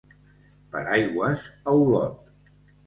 Per 0.71 0.81
aigües 0.95 1.47
a 1.59 1.79
Olot. 1.85 2.37